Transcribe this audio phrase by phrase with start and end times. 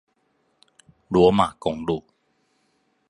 [1.09, 2.03] 羅馬公路